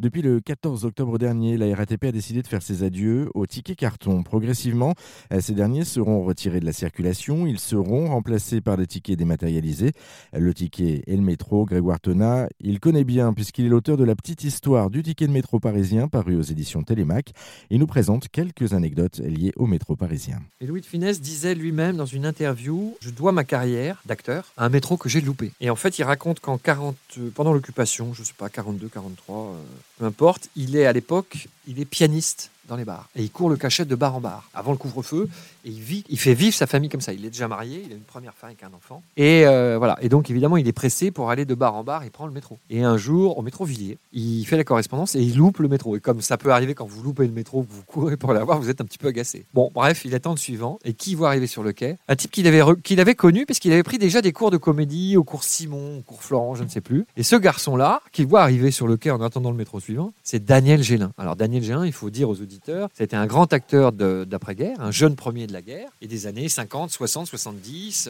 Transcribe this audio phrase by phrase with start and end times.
[0.00, 3.76] Depuis le 14 octobre dernier, la RATP a décidé de faire ses adieux aux tickets
[3.76, 4.22] carton.
[4.22, 4.94] Progressivement,
[5.30, 7.46] euh, ces derniers seront retirés de la circulation.
[7.46, 9.92] Ils seront remplacés par des tickets dématérialisés.
[10.32, 14.16] Le ticket et le métro, Grégoire Tonat, il connaît bien puisqu'il est l'auteur de la
[14.16, 17.34] petite histoire du ticket de métro parisien paru aux éditions Télémac.
[17.68, 20.40] Il nous présente quelques anecdotes liées au métro parisien.
[20.62, 24.64] Et Louis de Funès disait lui-même dans une interview Je dois ma carrière d'acteur à
[24.64, 25.52] un métro que j'ai loupé.
[25.60, 26.96] Et en fait, il raconte qu'en 40,
[27.34, 29.58] pendant l'occupation, je sais pas, 42, 43,
[30.00, 33.10] peu importe, il est à l'époque, il est pianiste dans les bars.
[33.14, 35.28] Et il court le cachet de bar en bar, avant le couvre-feu.
[35.64, 37.12] Et il, vit, il fait vivre sa famille comme ça.
[37.12, 39.02] Il est déjà marié, il a une première femme avec un enfant.
[39.16, 39.98] Et euh, voilà.
[40.00, 42.04] Et donc, évidemment, il est pressé pour aller de bar en bar.
[42.04, 42.58] Il prend le métro.
[42.70, 45.96] Et un jour, au métro Villiers, il fait la correspondance et il loupe le métro.
[45.96, 48.70] Et comme ça peut arriver quand vous loupez le métro, vous courez pour l'avoir, vous
[48.70, 49.44] êtes un petit peu agacé.
[49.54, 50.78] Bon, bref, il attend le suivant.
[50.84, 51.96] Et qui voit arriver sur le quai?
[52.08, 54.56] Un type qu'il avait, qu'il avait connu, parce qu'il avait pris déjà des cours de
[54.56, 57.04] comédie au cours Simon, au cours Florent, je ne sais plus.
[57.16, 60.44] Et ce garçon-là, qui voit arriver sur le quai en attendant le métro suivant, c'est
[60.44, 61.12] Daniel Gélin.
[61.18, 65.16] Alors, Daniel Gélin, il faut dire aux auditeurs, c'était un grand acteur d'après-guerre, un jeune
[65.16, 68.08] premier de la guerre, et des années 50, 60, 70,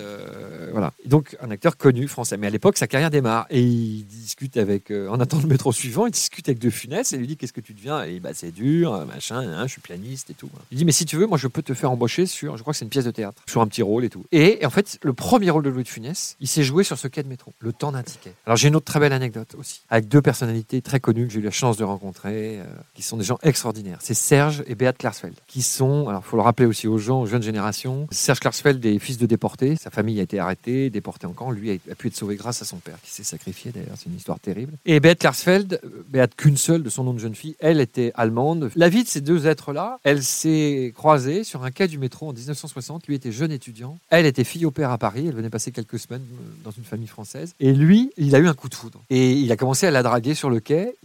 [0.73, 0.93] voilà.
[1.05, 2.37] Donc un acteur connu français.
[2.37, 5.73] Mais à l'époque, sa carrière démarre, et il discute avec, euh, en attendant le métro
[5.73, 8.05] suivant, il discute avec De Funès, et lui dit qu'est-ce que tu deviens?
[8.05, 10.51] Et bah c'est dur, machin, hein, je suis pianiste et tout.
[10.71, 12.73] Il dit mais si tu veux, moi je peux te faire embaucher sur, je crois
[12.73, 14.25] que c'est une pièce de théâtre, sur un petit rôle et tout.
[14.33, 17.09] Et, en fait, le premier rôle de Louis de Funès, il s'est joué sur ce
[17.09, 18.35] quai de métro, le temps d'un ticket.
[18.47, 21.41] Alors j'ai une autre très belle anecdote aussi, avec deux personnalités très connues que j'ai
[21.41, 23.99] eu la chance de rencontrer, euh, qui sont des gens extraordinaires.
[24.01, 27.33] C'est Serge et Beat Klarsfeld, qui sont, alors faut le rappeler aussi aux gens, aux
[27.33, 31.33] jeunes générations, Serge Klarsfeld est fils de déportés, sa famille a été arrêtée, déportée en
[31.33, 34.07] camp, lui a, pu être sauvé grâce à son père, qui s'est sacrifié d'ailleurs, c'est
[34.07, 34.73] une histoire terrible.
[34.85, 38.71] Et Beat Klarsfeld, Beat Kunzel, de son nom de jeune fille, elle était allemande.
[38.75, 42.33] La vie de ces deux êtres-là, elle s'est croisée sur un quai du métro en
[42.33, 45.71] 1960, lui était jeune étudiant, elle était fille au père à Paris, elle venait passer
[45.71, 46.25] quelques semaines
[46.65, 49.01] dans une famille française, et lui, il a eu un coup de foudre.
[49.09, 50.97] Et il a commencé à la draguer sur le quai,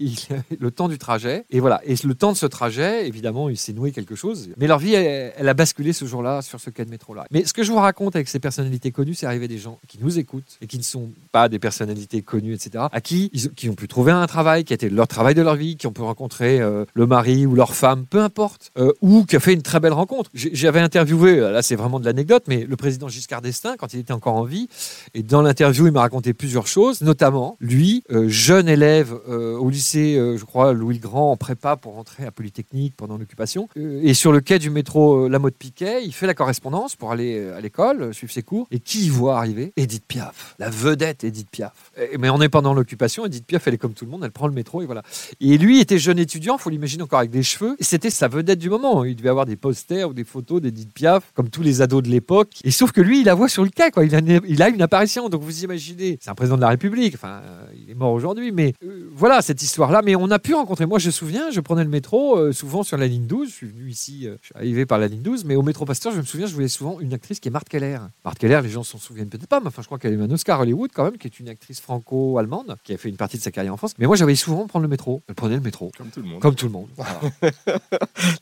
[0.59, 1.81] le temps du trajet, et voilà.
[1.85, 4.49] Et le temps de ce trajet, évidemment, il s'est noué quelque chose.
[4.57, 7.25] Mais leur vie, elle, a basculé ce jour-là sur ce quai de métro-là.
[7.31, 9.97] Mais ce que je vous raconte avec ces personnalités connues, c'est arrivé des gens qui
[10.01, 13.69] nous écoutent et qui ne sont pas des personnalités connues, etc., à qui ils qui
[13.69, 15.91] ont pu trouver un travail, qui a été leur travail de leur vie, qui ont
[15.91, 19.53] pu rencontrer euh, le mari ou leur femme, peu importe, euh, ou qui a fait
[19.53, 20.29] une très belle rencontre.
[20.33, 24.13] J'avais interviewé, là c'est vraiment de l'anecdote, mais le président Giscard d'Estaing, quand il était
[24.13, 24.67] encore en vie,
[25.13, 30.15] et dans l'interview, il m'a raconté plusieurs choses, notamment, lui, euh, jeune élève au lycée,
[30.15, 34.39] je crois, Louis Grand, en prépa pour rentrer à Polytechnique pendant l'occupation, et sur le
[34.41, 38.31] quai du métro La Motte Piquet, il fait la correspondance pour aller à l'école, suivre
[38.31, 39.73] ses cours, et qui y voit arriver?
[39.75, 41.91] Edith Piaf, la vedette Edith Piaf.
[42.19, 44.47] mais on est pendant l'occupation, Edith Piaf, elle est comme tout le monde, elle prend
[44.47, 45.03] le métro, et voilà.
[45.41, 48.69] Et lui était jeune étudiant, faut l'imaginer encore avec des cheveux, c'était sa vedette du
[48.69, 49.03] moment.
[49.03, 52.09] Il devait avoir des posters ou des photos d'Edith Piaf, comme tous les ados de
[52.09, 52.49] l'époque.
[52.63, 54.05] Et sauf que lui, il la voit sur le quai, quoi.
[54.05, 57.65] Il a, une apparition, donc vous imaginez, c'est un président de la République, enfin, euh,
[57.75, 60.01] il est mort aujourd'hui, mais euh, voilà cette histoire-là.
[60.03, 62.83] Mais on a pu rencontrer, moi je me souviens, je prenais le métro euh, souvent
[62.83, 65.45] sur la ligne 12, je suis venu ici, je suis arrivé par la ligne 12,
[65.45, 67.69] mais au métro Pasteur, je me souviens, je voulais souvent une actrice qui est Marthe
[67.69, 67.99] Keller.
[68.25, 70.21] Marthe Keller, les gens s'en souviennent peut-être pas, mais enfin, je crois qu'elle a eu
[70.21, 73.37] un Oscar Hollywood quand même, qui est une actrice franco-allemande, qui a fait une partie
[73.37, 73.93] de sa carrière en France.
[73.97, 75.23] Mais moi, j'avais souvent prendre le métro.
[75.29, 75.93] Elle prenait le métro.
[75.97, 76.41] Comme tout le monde.
[76.41, 76.89] Comme tout le monde.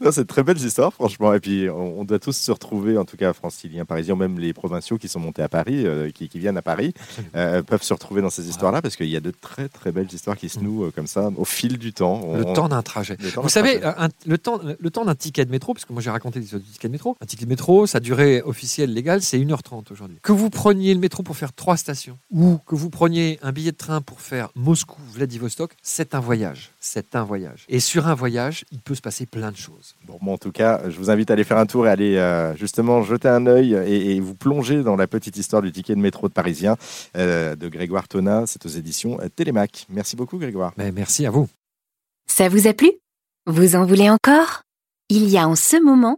[0.11, 1.31] c'est très belle histoire, franchement.
[1.35, 4.97] Et puis, on, doit tous se retrouver, en tout cas, franciliens, parisiens, même les provinciaux
[4.97, 6.95] qui sont montés à Paris, euh, qui, viennent à Paris,
[7.35, 10.11] euh, peuvent se retrouver dans ces histoires-là, parce qu'il y a de très, très belles
[10.11, 10.63] histoires qui se mm.
[10.63, 12.33] nouent euh, comme ça, au fil du temps.
[12.35, 13.15] le temps d'un trajet.
[13.35, 13.79] Vous savez,
[14.25, 16.67] le temps, le temps d'un ticket de métro, parce que moi, j'ai raconté l'histoire du
[16.67, 17.15] ticket de métro.
[17.21, 20.17] Un ticket de métro, sa durée officielle légale, c'est 1h30 aujourd'hui.
[20.21, 23.71] Que vous preniez le métro pour faire trois stations, ou que vous preniez un billet
[23.71, 26.71] de train pour faire Moscou-Vladivostok, c'est un voyage.
[26.79, 27.65] C'est un voyage.
[27.69, 29.95] Et sur un voyage, il peut se passer plein de choses.
[30.05, 32.55] Bon, en tout cas, je vous invite à aller faire un tour et aller euh,
[32.55, 36.27] justement jeter un œil et, vous plonger dans la petite histoire du ticket de métro
[36.27, 36.77] de Parisien
[37.17, 38.45] euh, de Grégoire Tonat.
[38.47, 39.85] C'est aux éditions Télémac.
[39.89, 40.73] Merci beaucoup, Grégoire.
[40.77, 41.49] Mais merci à vous.
[42.27, 42.91] Ça vous a plu?
[43.45, 44.61] Vous en voulez encore?
[45.09, 46.17] Il y a en ce moment